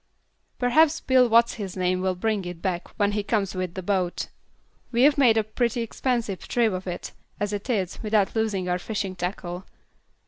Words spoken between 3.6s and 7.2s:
the boat. We've made a pretty expensive trip of it,